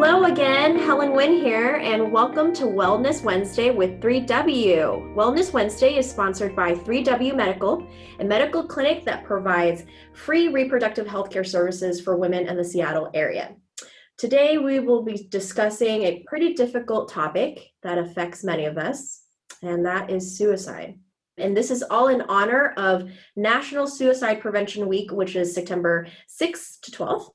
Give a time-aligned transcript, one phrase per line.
[0.00, 5.12] Hello again, Helen Wynn here, and welcome to Wellness Wednesday with 3W.
[5.16, 7.84] Wellness Wednesday is sponsored by 3W Medical,
[8.20, 9.82] a medical clinic that provides
[10.14, 13.56] free reproductive healthcare services for women in the Seattle area.
[14.18, 19.22] Today, we will be discussing a pretty difficult topic that affects many of us,
[19.62, 20.96] and that is suicide.
[21.38, 26.06] And this is all in honor of National Suicide Prevention Week, which is September
[26.40, 27.30] 6th to 12th.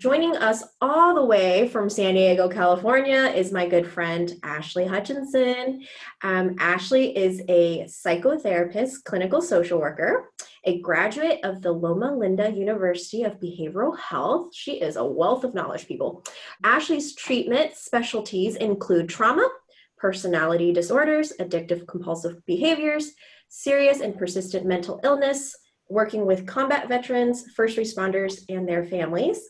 [0.00, 5.84] Joining us all the way from San Diego, California, is my good friend Ashley Hutchinson.
[6.22, 10.30] Um, Ashley is a psychotherapist, clinical social worker,
[10.62, 14.54] a graduate of the Loma Linda University of Behavioral Health.
[14.54, 16.22] She is a wealth of knowledge, people.
[16.62, 19.50] Ashley's treatment specialties include trauma,
[19.96, 23.14] personality disorders, addictive compulsive behaviors,
[23.48, 25.56] serious and persistent mental illness,
[25.88, 29.40] working with combat veterans, first responders, and their families.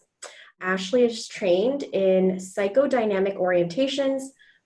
[0.60, 4.22] Ashley is trained in psychodynamic orientations,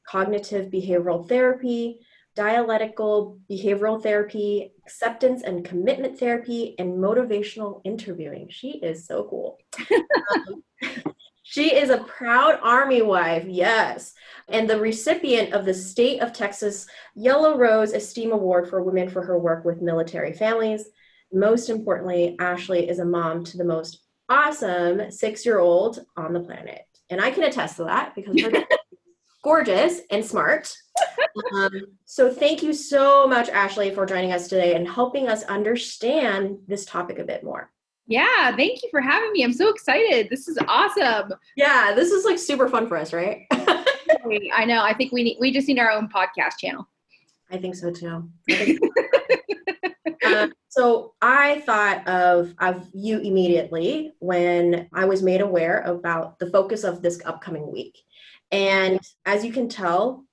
[0.07, 2.01] cognitive behavioral therapy,
[2.35, 8.48] dialectical behavioral therapy, acceptance and commitment therapy, and motivational interviewing.
[8.51, 9.59] She is so cool.
[10.35, 10.63] um,
[11.43, 14.15] she is a proud Army wife, yes,
[14.48, 19.23] and the recipient of the State of Texas Yellow Rose Esteem Award for Women for
[19.23, 20.87] her work with military families.
[21.33, 26.41] Most importantly, Ashley is a mom to the most awesome six year old on the
[26.41, 26.87] planet.
[27.11, 28.64] And I can attest to that because we're
[29.45, 30.75] gorgeous and smart.
[31.55, 31.70] Um,
[32.05, 36.84] so thank you so much, Ashley, for joining us today and helping us understand this
[36.84, 37.70] topic a bit more.
[38.06, 39.45] Yeah, thank you for having me.
[39.45, 40.29] I'm so excited.
[40.29, 41.33] This is awesome.
[41.57, 43.47] Yeah, this is like super fun for us, right?
[43.51, 44.83] I know.
[44.83, 46.89] I think we need we just need our own podcast channel.
[47.51, 48.29] I think so too.
[50.27, 56.48] um, so I thought of of you immediately when I was made aware about the
[56.48, 57.98] focus of this upcoming week.
[58.51, 60.25] And as you can tell,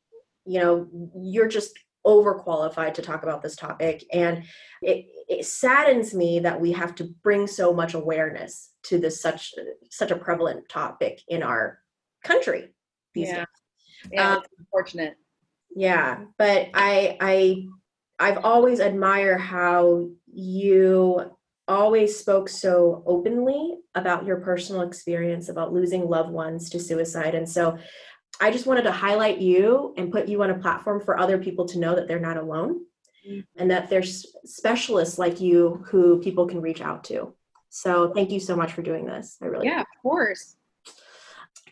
[0.45, 1.77] you know, you're just
[2.07, 4.05] overqualified to talk about this topic.
[4.13, 4.45] And
[4.81, 9.53] it, it saddens me that we have to bring so much awareness to this such
[9.91, 11.79] such a prevalent topic in our
[12.23, 12.69] country
[13.13, 13.35] these yeah.
[13.39, 13.45] days.
[14.13, 15.17] Yeah, um, unfortunate.
[15.75, 17.65] Yeah, but I I
[18.19, 21.35] I've always admired how you
[21.67, 27.35] always spoke so openly about your personal experience about losing loved ones to suicide.
[27.35, 27.77] And so
[28.41, 31.67] I just wanted to highlight you and put you on a platform for other people
[31.67, 32.85] to know that they're not alone
[33.27, 33.41] mm-hmm.
[33.57, 37.33] and that there's specialists like you who people can reach out to.
[37.69, 39.37] So thank you so much for doing this.
[39.41, 40.55] I really Yeah, of course.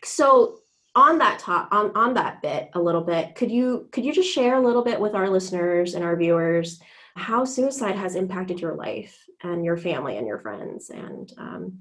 [0.04, 0.60] So
[0.94, 4.32] on that top on, on that bit a little bit, could you could you just
[4.32, 6.80] share a little bit with our listeners and our viewers
[7.18, 11.78] how suicide has impacted your life and your family and your friends and um,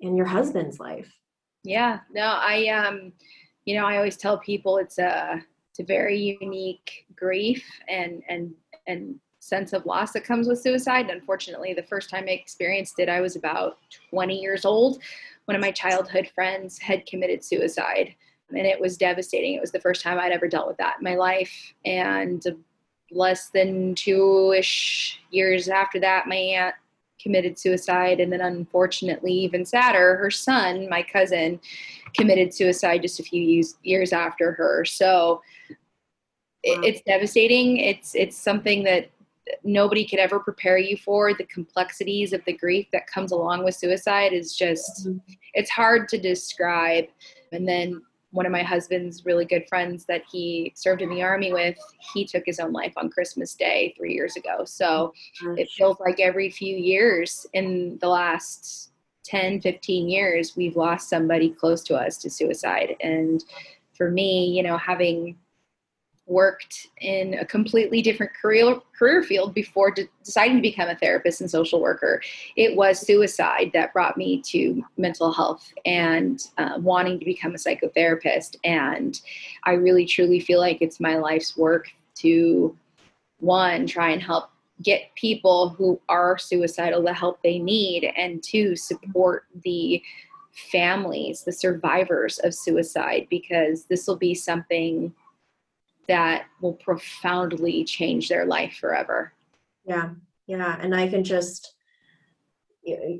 [0.00, 1.10] and your husband's life.
[1.62, 3.12] Yeah, no, I um,
[3.64, 8.52] you know, I always tell people it's a it's a very unique grief and and
[8.86, 11.10] and sense of loss that comes with suicide.
[11.10, 13.78] Unfortunately, the first time I experienced it, I was about
[14.10, 15.02] 20 years old.
[15.44, 18.14] One of my childhood friends had committed suicide,
[18.50, 19.54] and it was devastating.
[19.54, 22.42] It was the first time I'd ever dealt with that in my life, and
[23.14, 26.74] less than two ish years after that, my aunt
[27.20, 28.20] committed suicide.
[28.20, 31.60] And then, unfortunately, even sadder, her son, my cousin,
[32.14, 34.84] committed suicide just a few years, years after her.
[34.84, 36.80] So wow.
[36.82, 37.78] it's devastating.
[37.78, 39.10] It's, it's something that
[39.62, 43.74] nobody could ever prepare you for the complexities of the grief that comes along with
[43.74, 45.18] suicide is just mm-hmm.
[45.52, 47.04] it's hard to describe
[47.52, 48.00] and then
[48.34, 51.76] one of my husband's really good friends that he served in the army with,
[52.12, 54.64] he took his own life on Christmas Day three years ago.
[54.64, 55.14] So
[55.56, 58.90] it feels like every few years in the last
[59.24, 62.96] 10, 15 years, we've lost somebody close to us to suicide.
[63.00, 63.42] And
[63.96, 65.36] for me, you know, having
[66.26, 71.40] worked in a completely different career career field before de- deciding to become a therapist
[71.40, 72.22] and social worker.
[72.56, 77.58] It was suicide that brought me to mental health and uh, wanting to become a
[77.58, 78.56] psychotherapist.
[78.64, 79.20] And
[79.64, 82.76] I really truly feel like it's my life's work to
[83.40, 84.50] one try and help
[84.82, 90.02] get people who are suicidal the help they need and to support the
[90.70, 95.12] families the survivors of suicide because this will be something
[96.08, 99.32] that will profoundly change their life forever.
[99.84, 100.10] Yeah.
[100.46, 100.76] Yeah.
[100.80, 101.74] And I can just,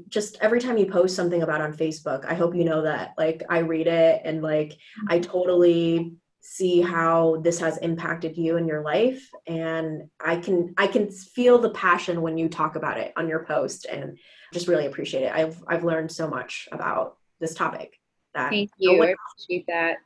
[0.08, 3.42] just every time you post something about on Facebook, I hope you know that like
[3.48, 4.76] I read it and like
[5.08, 5.30] I mm-hmm.
[5.30, 11.10] totally see how this has impacted you in your life and I can I can
[11.10, 14.18] feel the passion when you talk about it on your post and
[14.52, 15.32] just really appreciate it.
[15.32, 17.98] I've I've learned so much about this topic.
[18.34, 19.02] That Thank you.
[19.02, 19.96] I appreciate that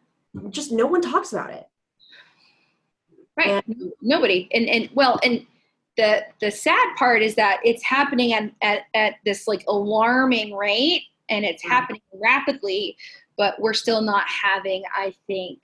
[0.50, 1.64] just no one talks about it.
[3.38, 3.62] Right.
[3.66, 4.48] And, Nobody.
[4.52, 5.46] And and well, and
[5.96, 11.04] the the sad part is that it's happening at, at, at this like alarming rate
[11.28, 11.72] and it's mm-hmm.
[11.72, 12.96] happening rapidly,
[13.36, 15.60] but we're still not having, I think,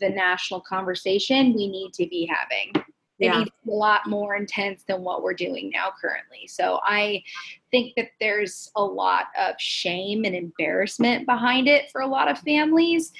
[0.00, 2.84] the national conversation we need to be having.
[3.18, 3.38] It yeah.
[3.38, 6.46] needs a lot more intense than what we're doing now currently.
[6.46, 7.22] So I
[7.72, 12.38] think that there's a lot of shame and embarrassment behind it for a lot of
[12.38, 13.12] families.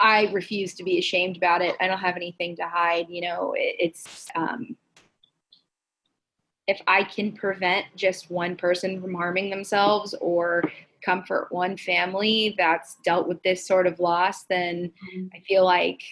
[0.00, 1.76] I refuse to be ashamed about it.
[1.80, 3.06] I don't have anything to hide.
[3.08, 4.76] You know, it, it's um,
[6.66, 10.62] if I can prevent just one person from harming themselves or
[11.04, 15.26] comfort one family that's dealt with this sort of loss, then mm-hmm.
[15.34, 16.02] I feel like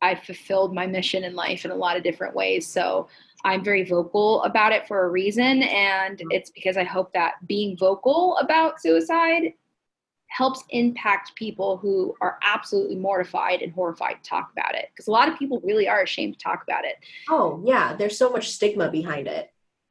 [0.00, 2.66] I've fulfilled my mission in life in a lot of different ways.
[2.66, 3.08] So
[3.44, 5.62] I'm very vocal about it for a reason.
[5.62, 6.30] And mm-hmm.
[6.30, 9.52] it's because I hope that being vocal about suicide
[10.28, 14.90] helps impact people who are absolutely mortified and horrified to talk about it.
[14.92, 16.96] Because a lot of people really are ashamed to talk about it.
[17.28, 17.96] Oh, yeah.
[17.96, 19.50] There's so much stigma behind it.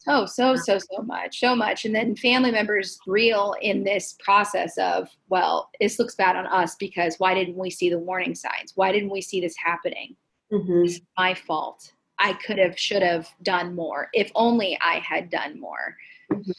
[0.10, 1.84] Oh, so, so, so much, so much.
[1.84, 6.75] And then family members reel in this process of, well, this looks bad on us
[6.75, 8.72] because why didn't we see the warning signs?
[8.75, 10.16] Why didn't we see this happening?
[10.54, 10.86] Mm-hmm.
[10.86, 11.92] It's my fault.
[12.19, 14.07] I could have, should have done more.
[14.13, 15.98] If only I had done more.
[16.31, 16.51] Mm-hmm.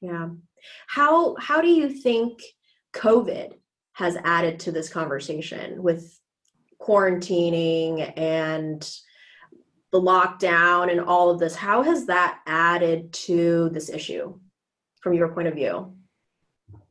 [0.00, 0.28] Yeah.
[0.86, 2.40] How, how do you think
[2.94, 3.54] COVID
[3.92, 6.18] has added to this conversation with
[6.80, 8.90] quarantining and
[9.92, 14.36] the lockdown and all of this how has that added to this issue
[15.00, 15.94] from your point of view?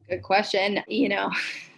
[0.09, 0.79] Good question.
[0.87, 1.31] You know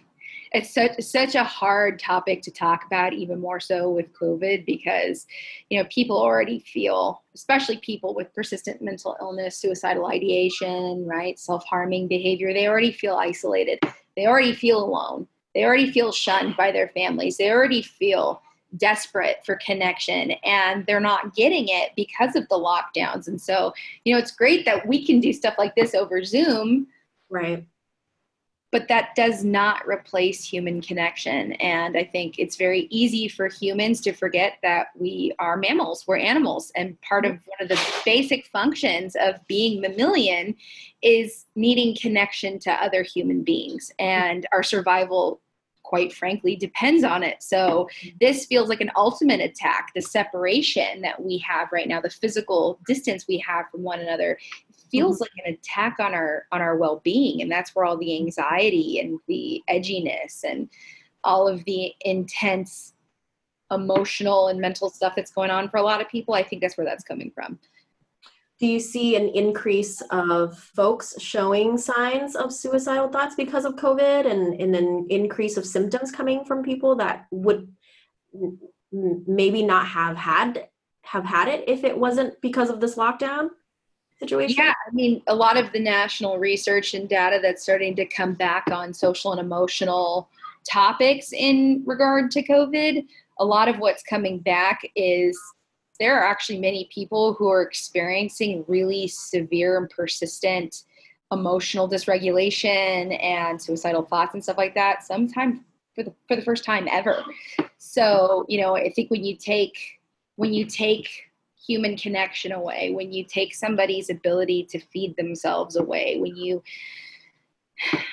[0.52, 5.26] it's such such a hard topic to talk about even more so with covid because
[5.68, 12.06] you know people already feel especially people with persistent mental illness suicidal ideation right self-harming
[12.08, 13.78] behavior they already feel isolated
[14.16, 18.42] they already feel alone they already feel shunned by their families they already feel
[18.76, 23.28] desperate for connection and they're not getting it because of the lockdowns.
[23.28, 23.72] And so,
[24.04, 26.86] you know, it's great that we can do stuff like this over Zoom.
[27.30, 27.66] Right.
[28.72, 31.52] But that does not replace human connection.
[31.52, 36.18] And I think it's very easy for humans to forget that we are mammals, we're
[36.18, 36.72] animals.
[36.74, 40.56] And part of one of the basic functions of being mammalian
[41.00, 43.92] is needing connection to other human beings.
[43.98, 45.40] And our survival
[45.86, 47.42] quite frankly depends on it.
[47.42, 47.88] So
[48.20, 49.92] this feels like an ultimate attack.
[49.94, 54.36] The separation that we have right now, the physical distance we have from one another,
[54.90, 59.00] feels like an attack on our on our well-being and that's where all the anxiety
[59.00, 60.68] and the edginess and
[61.24, 62.94] all of the intense
[63.72, 66.76] emotional and mental stuff that's going on for a lot of people i think that's
[66.76, 67.58] where that's coming from
[68.58, 74.30] do you see an increase of folks showing signs of suicidal thoughts because of COVID
[74.30, 77.68] and, and an increase of symptoms coming from people that would
[78.92, 80.68] maybe not have had
[81.02, 83.50] have had it if it wasn't because of this lockdown
[84.18, 84.56] situation?
[84.58, 88.34] Yeah, I mean, a lot of the national research and data that's starting to come
[88.34, 90.28] back on social and emotional
[90.68, 93.06] topics in regard to COVID,
[93.38, 95.38] a lot of what's coming back is
[95.98, 100.82] there are actually many people who are experiencing really severe and persistent
[101.32, 105.58] emotional dysregulation and suicidal thoughts and stuff like that sometimes
[105.94, 107.24] for the for the first time ever.
[107.78, 109.76] So you know i think when you take
[110.36, 111.08] when you take
[111.66, 116.62] human connection away when you take somebody's ability to feed themselves away when you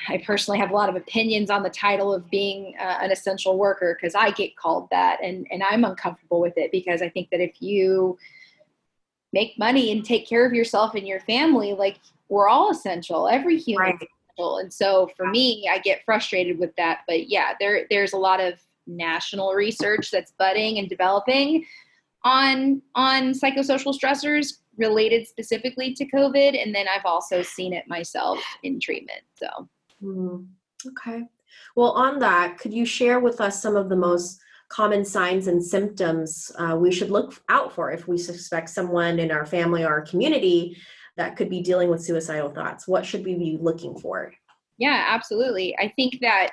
[0.09, 3.57] I personally have a lot of opinions on the title of being uh, an essential
[3.57, 7.29] worker because I get called that and, and I'm uncomfortable with it because I think
[7.31, 8.17] that if you
[9.31, 11.97] make money and take care of yourself and your family, like
[12.29, 13.95] we're all essential, every human right.
[13.95, 14.57] essential.
[14.57, 17.01] And so for me, I get frustrated with that.
[17.07, 18.55] But yeah, there there's a lot of
[18.85, 21.65] national research that's budding and developing
[22.23, 26.61] on on psychosocial stressors related specifically to COVID.
[26.61, 29.21] And then I've also seen it myself in treatment.
[29.35, 29.69] So,
[30.03, 30.47] mm,
[30.87, 31.23] okay.
[31.75, 34.39] Well, on that, could you share with us some of the most
[34.69, 39.29] common signs and symptoms uh, we should look out for if we suspect someone in
[39.29, 40.75] our family or our community
[41.15, 42.87] that could be dealing with suicidal thoughts?
[42.87, 44.33] What should we be looking for?
[44.77, 45.77] Yeah, absolutely.
[45.77, 46.51] I think that,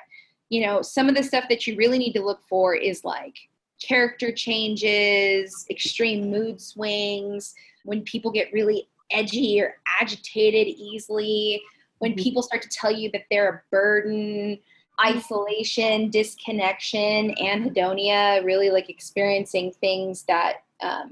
[0.49, 3.35] you know, some of the stuff that you really need to look for is like
[3.81, 11.61] character changes, extreme mood swings, when people get really edgy or agitated easily,
[11.99, 12.23] when mm-hmm.
[12.23, 14.57] people start to tell you that they're a burden,
[15.03, 21.11] isolation, disconnection, anhedonia, really like experiencing things that um,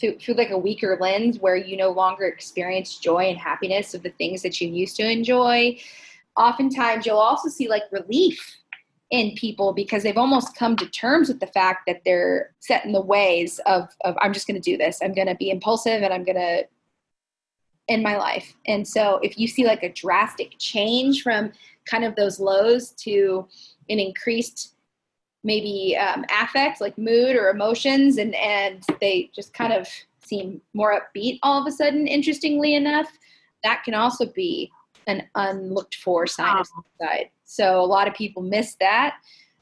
[0.00, 4.02] through, through like a weaker lens where you no longer experience joy and happiness of
[4.02, 5.78] the things that you used to enjoy.
[6.36, 8.59] Oftentimes, you'll also see like relief
[9.10, 12.92] in people because they've almost come to terms with the fact that they're set in
[12.92, 15.00] the ways of, of I'm just going to do this.
[15.02, 16.64] I'm going to be impulsive and I'm going to
[17.88, 18.54] end my life.
[18.66, 21.52] And so if you see like a drastic change from
[21.86, 23.48] kind of those lows to
[23.88, 24.74] an increased
[25.42, 29.88] maybe um, affect like mood or emotions and and they just kind of
[30.22, 33.10] seem more upbeat all of a sudden interestingly enough
[33.64, 34.70] that can also be
[35.10, 39.16] an unlooked for sign of suicide so a lot of people miss that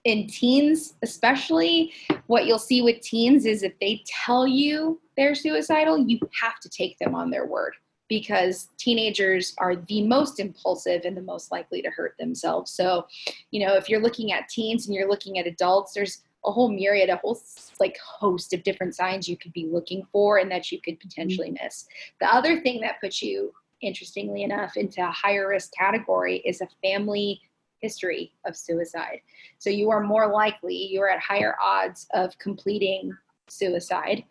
[0.05, 1.93] in teens especially
[2.27, 6.69] what you'll see with teens is if they tell you they're suicidal you have to
[6.69, 7.75] take them on their word
[8.09, 12.73] because teenagers are the most impulsive and the most likely to hurt themselves.
[12.73, 13.07] So,
[13.51, 16.71] you know, if you're looking at teens and you're looking at adults, there's a whole
[16.71, 17.39] myriad, a whole
[17.81, 21.49] like host of different signs you could be looking for and that you could potentially
[21.49, 21.65] mm-hmm.
[21.65, 21.87] miss.
[22.21, 26.69] The other thing that puts you, interestingly enough, into a higher risk category is a
[26.83, 27.41] family
[27.81, 29.21] history of suicide.
[29.59, 33.17] So you are more likely, you're at higher odds of completing
[33.49, 34.25] suicide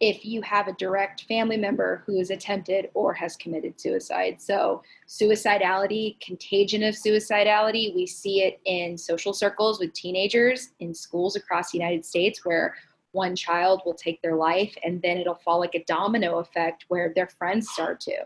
[0.00, 4.42] if you have a direct family member who has attempted or has committed suicide.
[4.42, 11.36] So, suicidality, contagion of suicidality, we see it in social circles with teenagers, in schools
[11.36, 12.74] across the United States, where
[13.12, 17.12] one child will take their life and then it'll fall like a domino effect where
[17.14, 18.16] their friends start to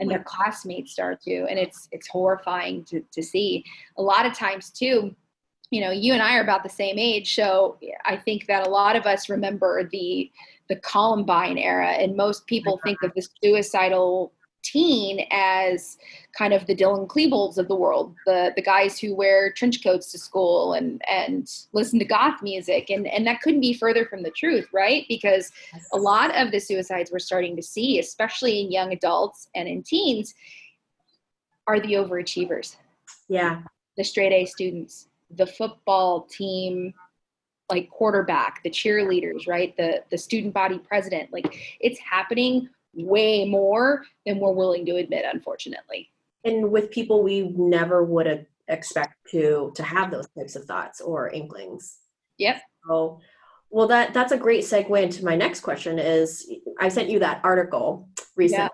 [0.00, 3.64] and their classmates start to and it's it's horrifying to, to see.
[3.96, 5.14] A lot of times too
[5.70, 8.68] you know you and i are about the same age so i think that a
[8.70, 10.28] lot of us remember the
[10.70, 15.98] the Columbine era, and most people think of the suicidal teen as
[16.36, 20.10] kind of the Dylan Klebold's of the world, the the guys who wear trench coats
[20.12, 24.22] to school and and listen to goth music, and and that couldn't be further from
[24.22, 25.04] the truth, right?
[25.08, 25.50] Because
[25.92, 29.82] a lot of the suicides we're starting to see, especially in young adults and in
[29.82, 30.34] teens,
[31.66, 32.76] are the overachievers.
[33.28, 33.62] Yeah,
[33.96, 36.94] the straight A students, the football team
[37.70, 39.76] like quarterback, the cheerleaders, right?
[39.76, 41.32] The the student body president.
[41.32, 46.10] Like it's happening way more than we're willing to admit, unfortunately.
[46.44, 51.28] And with people we never would expect to to have those types of thoughts or
[51.28, 51.98] inklings.
[52.38, 52.62] Yep.
[52.86, 53.20] So
[53.68, 57.40] well that that's a great segue into my next question is I sent you that
[57.44, 58.70] article recently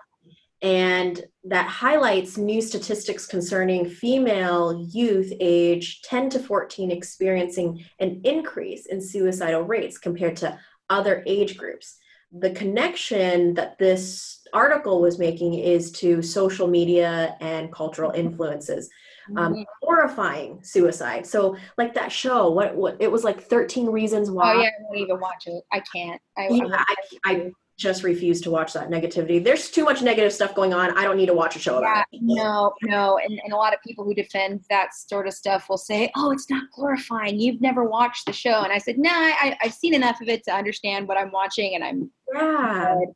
[0.61, 8.87] and that highlights new statistics concerning female youth age 10 to 14 experiencing an increase
[8.87, 10.57] in suicidal rates compared to
[10.89, 11.97] other age groups.
[12.31, 18.89] The connection that this article was making is to social media and cultural influences.
[19.35, 19.63] Um, mm-hmm.
[19.81, 21.27] horrifying suicide.
[21.27, 24.53] So, like that show, what what it was like thirteen reasons why.
[24.53, 25.63] Oh yeah, I won't even watch it.
[25.69, 26.21] I can't.
[26.37, 29.43] I, yeah, I, I, I just refuse to watch that negativity.
[29.43, 30.97] There's too much negative stuff going on.
[30.97, 32.21] I don't need to watch a show yeah, about it.
[32.23, 33.19] No, no.
[33.23, 36.31] And, and a lot of people who defend that sort of stuff will say, oh,
[36.31, 37.39] it's not glorifying.
[37.39, 38.63] You've never watched the show.
[38.63, 41.75] And I said, nah, I, I've seen enough of it to understand what I'm watching
[41.75, 42.95] and I'm, yeah.
[42.99, 43.07] good.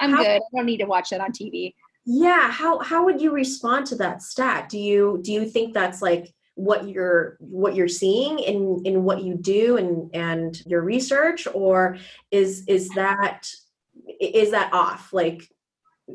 [0.00, 0.36] I'm how, good.
[0.36, 1.74] I don't need to watch that on TV.
[2.06, 2.50] Yeah.
[2.50, 4.68] How, how would you respond to that stat?
[4.68, 9.22] Do you, do you think that's like, what you're what you're seeing in in what
[9.22, 11.96] you do and and your research or
[12.30, 13.48] is is that
[14.20, 15.48] is that off like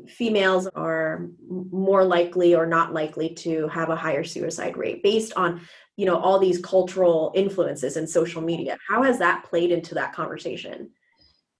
[0.07, 5.61] females are more likely or not likely to have a higher suicide rate based on
[5.95, 10.13] you know all these cultural influences and social media how has that played into that
[10.13, 10.91] conversation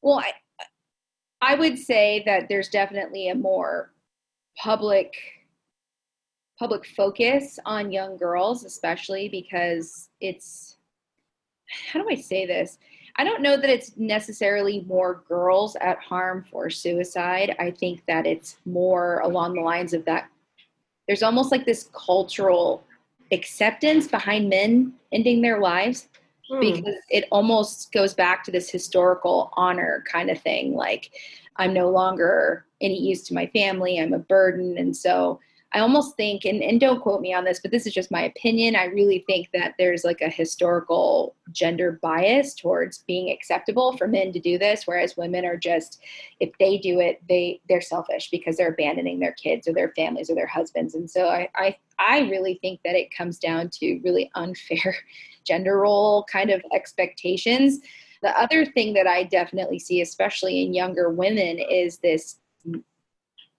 [0.01, 0.31] well i
[1.45, 3.91] i would say that there's definitely a more
[4.57, 5.13] public
[6.57, 10.77] public focus on young girls especially because it's
[11.91, 12.77] how do i say this
[13.17, 17.55] I don't know that it's necessarily more girls at harm for suicide.
[17.59, 20.27] I think that it's more along the lines of that.
[21.07, 22.83] There's almost like this cultural
[23.31, 26.09] acceptance behind men ending their lives
[26.49, 26.59] hmm.
[26.59, 30.73] because it almost goes back to this historical honor kind of thing.
[30.73, 31.11] Like,
[31.57, 34.77] I'm no longer any use to my family, I'm a burden.
[34.77, 35.39] And so
[35.75, 38.21] I almost think, and, and don't quote me on this, but this is just my
[38.21, 38.77] opinion.
[38.77, 44.31] I really think that there's like a historical gender bias towards being acceptable for men
[44.31, 46.01] to do this, whereas women are just,
[46.39, 50.29] if they do it, they they're selfish because they're abandoning their kids or their families
[50.29, 50.95] or their husbands.
[50.95, 54.95] And so I I, I really think that it comes down to really unfair
[55.45, 57.79] gender role kind of expectations.
[58.21, 62.37] The other thing that I definitely see, especially in younger women, is this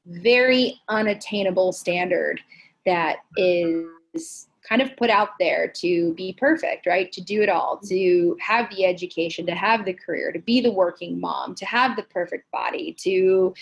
[0.07, 2.41] very unattainable standard
[2.85, 7.13] that is kind of put out there to be perfect, right?
[7.13, 10.73] To do it all, to have the education, to have the career, to be the
[10.73, 13.55] working mom, to have the perfect body, to,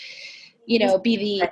[0.65, 1.49] you know, be the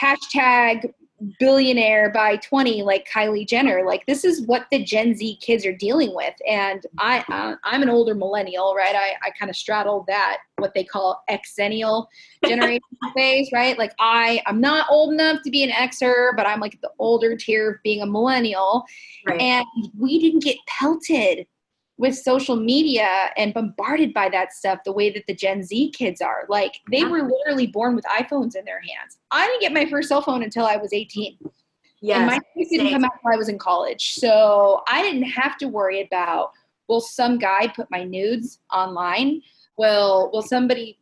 [0.00, 0.92] hashtag
[1.38, 3.84] billionaire by 20 like kylie jenner.
[3.84, 6.34] Like this is what the gen z kids are dealing with.
[6.48, 8.94] And i uh, i'm an older millennial right?
[8.94, 12.06] I, I kind of straddle that what they call exennial
[12.46, 12.82] generation
[13.14, 13.78] phase right?
[13.78, 17.36] Like i i'm not old enough to be an xer but i'm like the older
[17.36, 18.84] tier of being a millennial.
[19.26, 19.40] Right.
[19.40, 19.66] and
[19.98, 21.46] we didn't get pelted
[21.96, 26.20] with social media and bombarded by that stuff the way that the Gen Z kids
[26.20, 26.44] are.
[26.48, 29.18] Like they were literally born with iPhones in their hands.
[29.30, 31.38] I didn't get my first cell phone until I was 18.
[32.00, 32.18] Yeah.
[32.18, 34.14] And my didn't come out until I was in college.
[34.14, 36.50] So I didn't have to worry about
[36.88, 39.40] will some guy put my nudes online?
[39.78, 40.98] Will will somebody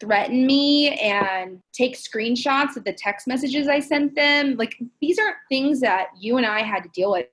[0.00, 4.56] threaten me and take screenshots of the text messages I sent them?
[4.56, 7.26] Like these aren't things that you and I had to deal with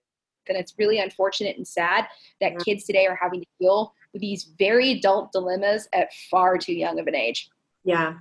[0.47, 2.05] and it's really unfortunate and sad
[2.39, 6.73] that kids today are having to deal with these very adult dilemmas at far too
[6.73, 7.49] young of an age.
[7.83, 8.15] Yeah.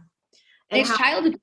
[0.71, 1.35] And it's how- child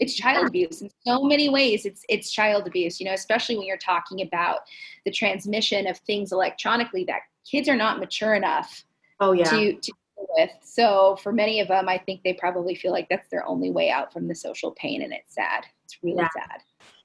[0.00, 1.86] it's child abuse in so many ways.
[1.86, 4.60] It's it's child abuse you know especially when you're talking about
[5.04, 8.84] the transmission of things electronically that kids are not mature enough
[9.20, 9.44] oh yeah.
[9.44, 10.50] to, to deal with.
[10.62, 13.90] So for many of them i think they probably feel like that's their only way
[13.90, 15.64] out from the social pain and it's sad.
[15.84, 16.28] It's really yeah.
[16.34, 16.60] sad.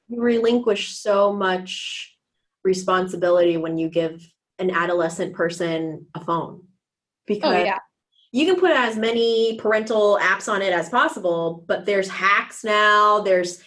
[0.07, 2.17] You relinquish so much
[2.63, 4.25] responsibility when you give
[4.59, 6.63] an adolescent person a phone.
[7.25, 7.79] Because oh, yeah.
[8.31, 13.19] you can put as many parental apps on it as possible but there's hacks now
[13.19, 13.61] there's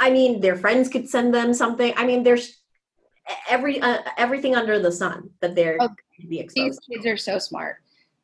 [0.00, 1.92] i mean their friends could send them something.
[1.96, 2.62] I mean there's
[3.48, 5.90] every uh, everything under the sun that they're oh,
[6.28, 7.76] be exposed these kids are so smart.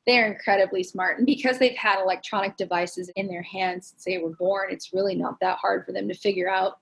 [0.07, 1.19] They're incredibly smart.
[1.19, 5.15] And because they've had electronic devices in their hands since they were born it's really
[5.15, 6.79] not that hard for them to figure out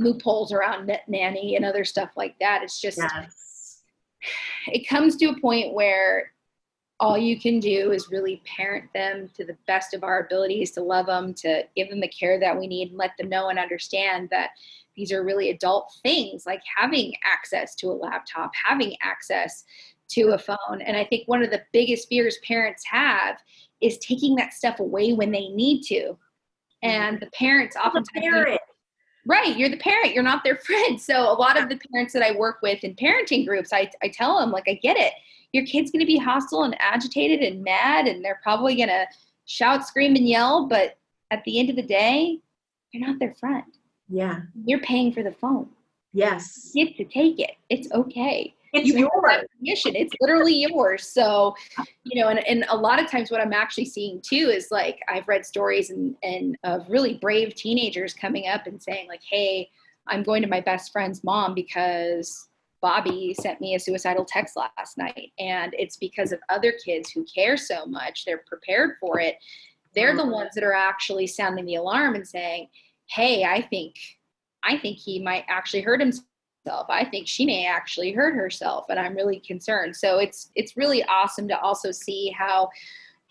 [0.00, 2.62] loopholes around net nanny and other stuff like that.
[2.62, 3.82] It's just yes.
[4.66, 6.32] it comes to a point where
[6.98, 10.82] all you can do is really parent them to the best of our abilities to
[10.82, 13.58] love them, to give them the care that we need, and let them know and
[13.58, 14.50] understand that
[14.96, 19.64] these are really adult things like having access to a laptop, having access
[20.08, 20.82] to a phone.
[20.84, 23.36] And I think one of the biggest fears parents have
[23.80, 26.18] is taking that stuff away when they need to.
[26.82, 28.58] And the parents oftentimes
[29.26, 29.56] Right.
[29.56, 30.14] You're the parent.
[30.14, 31.00] You're not their friend.
[31.00, 34.08] So a lot of the parents that I work with in parenting groups, I, I
[34.08, 35.12] tell them, like, I get it.
[35.52, 39.06] Your kid's going to be hostile and agitated and mad, and they're probably going to
[39.46, 40.66] shout, scream, and yell.
[40.66, 40.96] But
[41.30, 42.38] at the end of the day,
[42.92, 43.64] you're not their friend.
[44.08, 44.42] Yeah.
[44.64, 45.68] You're paying for the phone.
[46.12, 46.70] Yes.
[46.74, 47.52] You get to take it.
[47.68, 48.54] It's okay.
[48.72, 49.44] It's you yours.
[49.58, 49.96] Permission.
[49.96, 51.08] It's literally yours.
[51.08, 51.54] So,
[52.04, 55.00] you know, and, and a lot of times what I'm actually seeing too is like
[55.08, 59.68] I've read stories and, and of really brave teenagers coming up and saying, like, hey,
[60.06, 62.48] I'm going to my best friend's mom because
[62.80, 65.32] Bobby sent me a suicidal text last night.
[65.38, 69.36] And it's because of other kids who care so much, they're prepared for it.
[69.94, 72.68] They're the ones that are actually sounding the alarm and saying,
[73.06, 73.96] Hey, I think
[74.62, 76.26] I think he might actually hurt himself
[76.66, 79.96] I think she may actually hurt herself, and I'm really concerned.
[79.96, 82.70] So it's it's really awesome to also see how,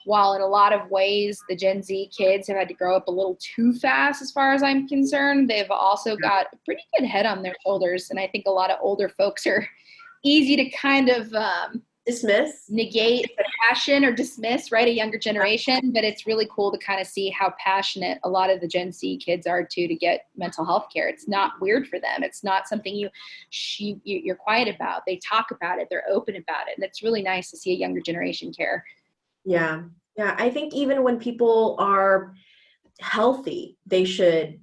[0.05, 3.07] while in a lot of ways the Gen Z kids have had to grow up
[3.07, 7.07] a little too fast, as far as I'm concerned, they've also got a pretty good
[7.07, 9.67] head on their shoulders, and I think a lot of older folks are
[10.23, 12.65] easy to kind of um, dismiss.
[12.69, 16.99] Negate the passion or dismiss right a younger generation but it's really cool to kind
[16.99, 20.27] of see how passionate a lot of the gen z kids are too to get
[20.35, 21.07] mental health care.
[21.07, 22.23] It's not weird for them.
[22.23, 23.09] It's not something you,
[23.51, 25.03] you you're quiet about.
[25.05, 25.87] They talk about it.
[25.89, 26.77] They're open about it.
[26.77, 28.83] And it's really nice to see a younger generation care.
[29.45, 29.83] Yeah.
[30.17, 30.35] Yeah.
[30.37, 32.33] I think even when people are
[32.99, 34.59] healthy they should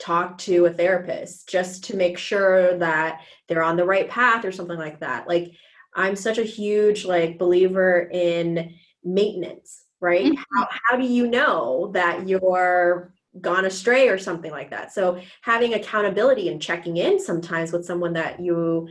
[0.00, 4.50] talk to a therapist just to make sure that they're on the right path or
[4.50, 5.28] something like that.
[5.28, 5.52] Like
[5.94, 8.74] I'm such a huge like believer in
[9.04, 10.26] maintenance, right?
[10.26, 10.56] Mm-hmm.
[10.56, 14.92] How, how do you know that you're gone astray or something like that?
[14.92, 18.88] So having accountability and checking in sometimes with someone that you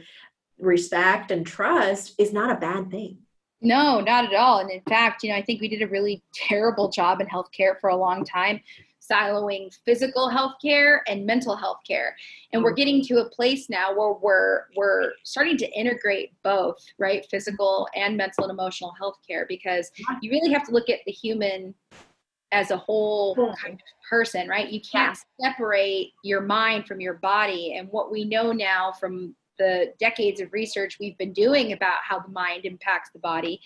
[0.60, 3.20] respect and trust is not a bad thing.
[3.62, 4.60] No, not at all.
[4.60, 7.80] And in fact, you know, I think we did a really terrible job in healthcare
[7.80, 8.62] for a long time
[9.10, 12.15] siloing physical health care and mental health care.
[12.54, 12.78] And we're mm-hmm.
[12.78, 17.26] getting to a place now where we're we're starting to integrate both, right?
[17.30, 19.91] Physical and mental and emotional health care because
[20.22, 21.74] you really have to look at the human
[22.52, 24.69] as a whole kind of person, right?
[24.69, 27.76] You can't separate your mind from your body.
[27.78, 32.19] And what we know now from the decades of research we've been doing about how
[32.19, 33.62] the mind impacts the body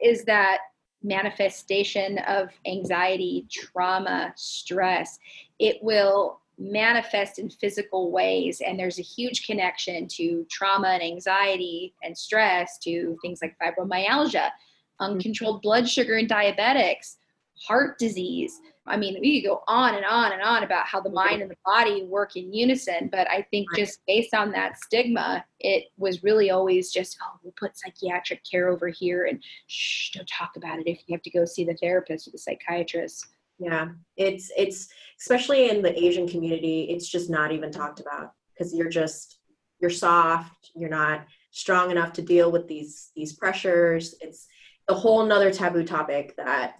[0.00, 0.58] is that
[1.06, 5.18] manifestation of anxiety, trauma, stress,
[5.58, 8.60] it will manifest in physical ways.
[8.60, 14.32] And there's a huge connection to trauma and anxiety and stress to things like fibromyalgia,
[14.34, 15.04] mm-hmm.
[15.04, 17.16] uncontrolled blood sugar and diabetics,
[17.58, 18.60] heart disease.
[18.88, 21.16] I mean, we could go on and on and on about how the mm-hmm.
[21.16, 25.44] mind and the body work in unison, but I think just based on that stigma,
[25.58, 30.28] it was really always just, oh, we'll put psychiatric care over here and shh, don't
[30.28, 33.26] talk about it if you have to go see the therapist or the psychiatrist.
[33.58, 33.88] Yeah,
[34.18, 34.88] it's it's
[35.18, 39.38] especially in the Asian community, it's just not even talked about because you're just
[39.80, 44.14] you're soft, you're not strong enough to deal with these these pressures.
[44.20, 44.46] It's
[44.88, 46.74] a whole nother taboo topic that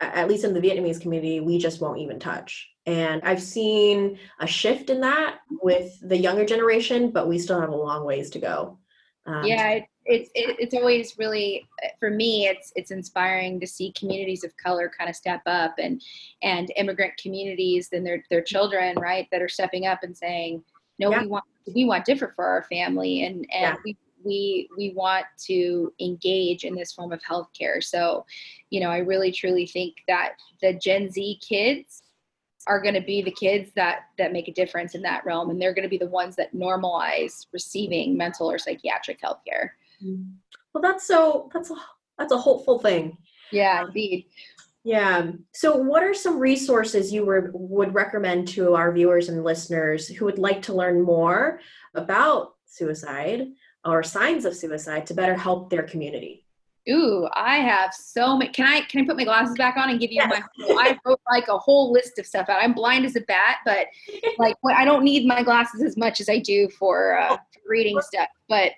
[0.00, 2.68] at least in the Vietnamese community, we just won't even touch.
[2.86, 7.70] And I've seen a shift in that with the younger generation, but we still have
[7.70, 8.78] a long ways to go.
[9.26, 11.66] Um, yeah, it, it's it, it's always really
[11.98, 12.46] for me.
[12.46, 16.00] It's it's inspiring to see communities of color kind of step up and
[16.42, 20.62] and immigrant communities and their their children, right, that are stepping up and saying,
[21.00, 21.22] no, yeah.
[21.22, 23.76] we want we want different for our family, and and yeah.
[23.84, 23.96] we
[24.26, 27.82] we we want to engage in this form of healthcare.
[27.82, 28.26] So,
[28.70, 32.02] you know, I really truly think that the Gen Z kids
[32.66, 35.60] are going to be the kids that that make a difference in that realm, and
[35.60, 39.76] they're going to be the ones that normalize receiving mental or psychiatric health care.
[40.04, 40.32] Mm-hmm.
[40.72, 41.76] Well, that's so that's a
[42.18, 43.16] that's a hopeful thing.
[43.52, 44.26] Yeah, indeed.
[44.86, 45.32] Yeah.
[45.52, 50.24] So, what are some resources you were, would recommend to our viewers and listeners who
[50.26, 51.58] would like to learn more
[51.94, 53.48] about suicide
[53.86, 56.44] or signs of suicide to better help their community?
[56.88, 58.52] Ooh, I have so many.
[58.52, 60.42] Can I can I put my glasses back on and give you yes.
[60.58, 60.74] my?
[60.78, 62.62] I wrote like a whole list of stuff out.
[62.62, 63.86] I'm blind as a bat, but
[64.38, 68.00] like I don't need my glasses as much as I do for, uh, for reading
[68.00, 68.28] stuff.
[68.48, 68.72] But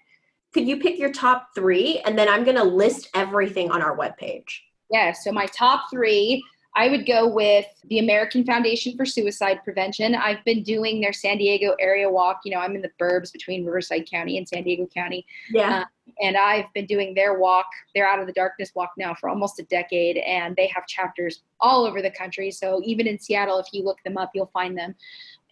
[0.54, 4.60] could you pick your top three, and then I'm gonna list everything on our webpage.
[4.90, 5.12] Yeah.
[5.12, 6.42] So my top three
[6.78, 10.14] I would go with the American Foundation for Suicide Prevention.
[10.14, 12.42] I've been doing their San Diego area walk.
[12.44, 15.26] You know, I'm in the burbs between Riverside County and San Diego County.
[15.50, 15.80] Yeah.
[15.80, 15.84] Uh,
[16.22, 19.58] and I've been doing their walk, their Out of the Darkness walk now for almost
[19.58, 20.18] a decade.
[20.18, 22.52] And they have chapters all over the country.
[22.52, 24.94] So even in Seattle, if you look them up, you'll find them.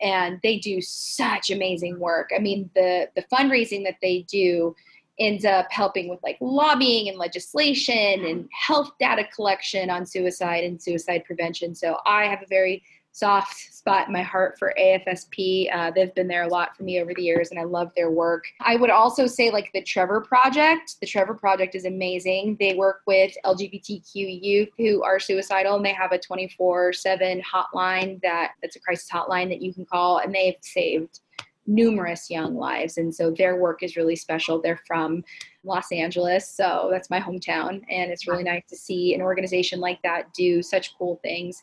[0.01, 2.31] And they do such amazing work.
[2.37, 4.77] I mean, the the fundraising that they do
[5.19, 10.81] ends up helping with like lobbying and legislation and health data collection on suicide and
[10.81, 11.75] suicide prevention.
[11.75, 12.83] So I have a very
[13.17, 15.75] soft spot in my heart for AFSP.
[15.75, 18.11] Uh, they've been there a lot for me over the years, and I love their
[18.11, 18.45] work.
[18.61, 20.97] I would also say, like the Trevor Project.
[21.01, 22.59] The Trevor Project is amazing.
[22.61, 28.53] They work with LGBTQ youth who are suicidal, and they have a 24/7 hotline that
[28.61, 31.21] that's a crisis hotline that you can call, and they've saved
[31.67, 32.99] numerous young lives.
[32.99, 34.61] And so their work is really special.
[34.61, 35.25] They're from
[35.65, 37.83] Los Angeles, so that's my hometown.
[37.91, 41.63] And it's really nice to see an organization like that do such cool things.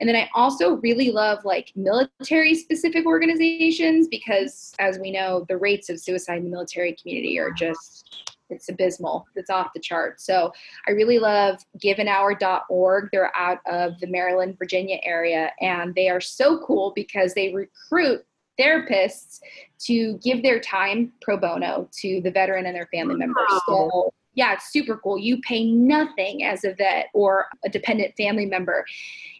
[0.00, 5.58] And then I also really love like military specific organizations because, as we know, the
[5.58, 9.26] rates of suicide in the military community are just it's abysmal.
[9.34, 10.20] It's off the chart.
[10.20, 10.52] So
[10.86, 13.08] I really love giveanhour.org.
[13.10, 18.24] They're out of the Maryland, Virginia area, and they are so cool because they recruit
[18.58, 19.40] therapists
[19.80, 23.46] to give their time pro bono to the veteran and their family members.
[23.66, 25.18] So, yeah, it's super cool.
[25.18, 28.84] You pay nothing as a vet or a dependent family member.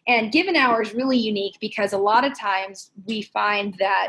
[0.06, 4.08] And Give an Hour is really unique because a lot of times we find that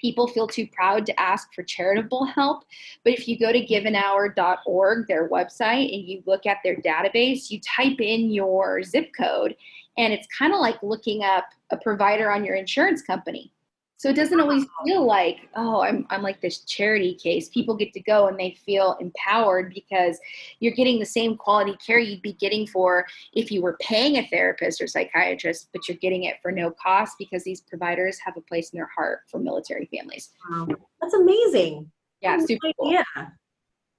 [0.00, 2.64] people feel too proud to ask for charitable help.
[3.02, 7.60] But if you go to giveanhour.org, their website, and you look at their database, you
[7.60, 9.56] type in your zip code,
[9.96, 13.52] and it's kind of like looking up a provider on your insurance company.
[13.98, 17.48] So it doesn't always feel like, oh, I'm, I'm like this charity case.
[17.48, 20.18] People get to go and they feel empowered because
[20.60, 24.26] you're getting the same quality care you'd be getting for if you were paying a
[24.28, 28.42] therapist or psychiatrist, but you're getting it for no cost because these providers have a
[28.42, 30.30] place in their heart for military families.
[30.50, 30.68] Wow.
[31.00, 31.90] That's amazing.
[32.20, 32.92] Yeah, That's super cool.
[32.92, 33.28] Yeah.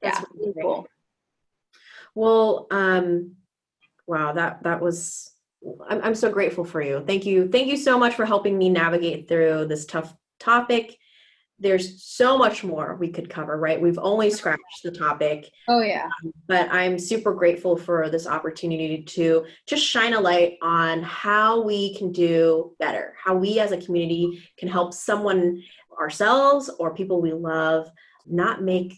[0.01, 0.87] That's yeah, really cool.
[2.13, 3.35] Well, um,
[4.05, 5.31] wow, that that was
[5.89, 7.03] I'm, I'm so grateful for you.
[7.05, 7.47] Thank you.
[7.49, 10.97] Thank you so much for helping me navigate through this tough topic.
[11.59, 13.81] There's so much more we could cover, right?
[13.81, 15.49] We've only scratched the topic.
[15.67, 16.05] Oh, yeah.
[16.05, 21.61] Um, but I'm super grateful for this opportunity to just shine a light on how
[21.63, 25.63] we can do better, how we as a community can help someone,
[25.99, 27.89] ourselves, or people we love,
[28.27, 28.93] not make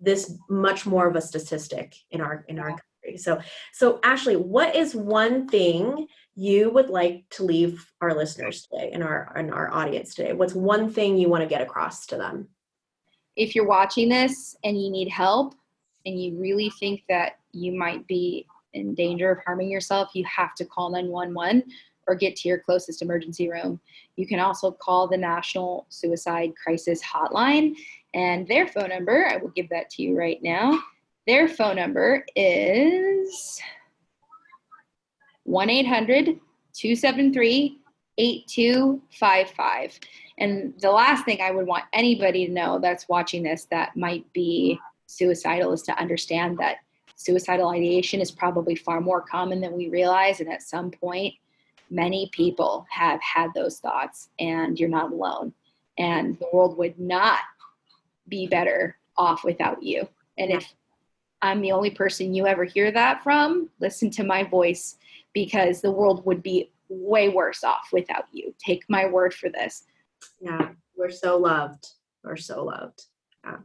[0.00, 2.76] this much more of a statistic in our in our
[3.16, 3.40] so,
[3.72, 9.02] so Ashley, what is one thing you would like to leave our listeners today and
[9.02, 10.32] our and our audience today?
[10.32, 12.48] What's one thing you want to get across to them?
[13.36, 15.54] If you're watching this and you need help
[16.04, 20.54] and you really think that you might be in danger of harming yourself, you have
[20.56, 21.64] to call 911
[22.06, 23.80] or get to your closest emergency room.
[24.16, 27.74] You can also call the National Suicide Crisis Hotline
[28.14, 30.78] and their phone number, I will give that to you right now,
[31.26, 33.60] their phone number is
[35.44, 36.40] 1 800
[36.72, 37.78] 273
[38.18, 40.00] 8255.
[40.38, 44.30] And the last thing I would want anybody to know that's watching this that might
[44.32, 46.76] be suicidal is to understand that
[47.16, 50.40] suicidal ideation is probably far more common than we realize.
[50.40, 51.34] And at some point,
[51.90, 55.52] many people have had those thoughts, and you're not alone.
[55.98, 57.40] And the world would not
[58.28, 60.06] be better off without you.
[60.36, 60.74] And if
[61.46, 64.96] I'm the only person you ever hear that from, listen to my voice
[65.32, 68.54] because the world would be way worse off without you.
[68.64, 69.84] Take my word for this.
[70.40, 71.86] Yeah, we're so loved.
[72.24, 73.04] We're so loved.
[73.44, 73.58] Yeah.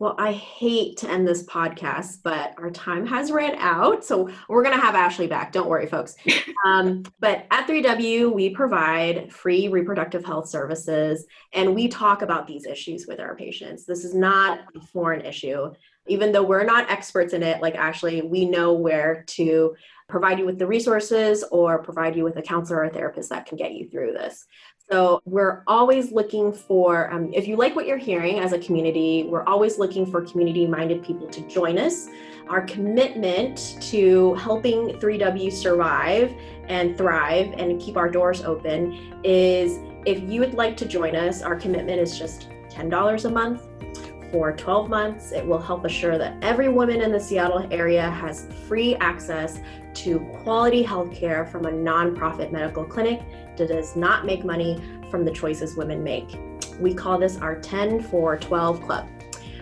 [0.00, 4.02] Well, I hate to end this podcast, but our time has ran out.
[4.02, 5.52] So we're going to have Ashley back.
[5.52, 6.16] Don't worry, folks.
[6.66, 11.24] Um, but at 3W, we provide free reproductive health services
[11.54, 13.86] and we talk about these issues with our patients.
[13.86, 15.72] This is not a foreign issue.
[16.10, 19.76] Even though we're not experts in it, like Ashley, we know where to
[20.08, 23.56] provide you with the resources or provide you with a counselor or therapist that can
[23.56, 24.46] get you through this.
[24.90, 29.24] So we're always looking for, um, if you like what you're hearing as a community,
[29.28, 32.08] we're always looking for community minded people to join us.
[32.48, 36.34] Our commitment to helping 3W survive
[36.66, 41.40] and thrive and keep our doors open is if you would like to join us,
[41.42, 43.68] our commitment is just $10 a month
[44.30, 45.32] for 12 months.
[45.32, 49.60] It will help assure that every woman in the Seattle area has free access
[49.94, 53.22] to quality healthcare from a nonprofit medical clinic
[53.56, 56.38] that does not make money from the choices women make.
[56.78, 59.08] We call this our 10 for 12 club.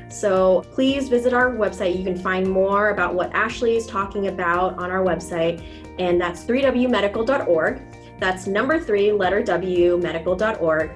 [0.09, 1.97] So please visit our website.
[1.97, 5.63] You can find more about what Ashley is talking about on our website,
[5.99, 7.83] and that's 3wmedical.org.
[8.19, 10.91] That's number three, letter W, medical.org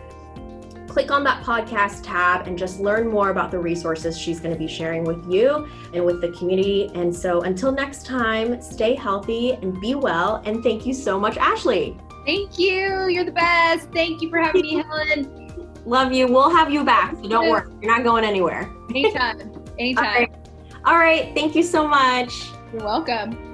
[0.92, 4.58] click on that podcast tab and just learn more about the resources she's going to
[4.58, 6.90] be sharing with you and with the community.
[6.94, 10.42] And so until next time, stay healthy and be well.
[10.44, 11.96] And thank you so much, Ashley.
[12.26, 13.08] Thank you.
[13.08, 13.88] You're the best.
[13.90, 15.72] Thank you for having me, Helen.
[15.86, 16.26] Love you.
[16.26, 17.16] We'll have you back.
[17.16, 17.72] So don't worry.
[17.80, 18.70] You're not going anywhere.
[18.90, 19.64] Anytime.
[19.78, 20.04] Anytime.
[20.04, 20.32] All right.
[20.84, 21.34] All right.
[21.34, 22.50] Thank you so much.
[22.70, 23.51] You're welcome.